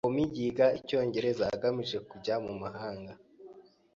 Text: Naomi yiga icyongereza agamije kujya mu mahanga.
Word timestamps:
Naomi 0.03 0.23
yiga 0.37 0.65
icyongereza 0.79 1.43
agamije 1.55 1.97
kujya 2.09 2.35
mu 2.45 2.53
mahanga. 2.61 3.13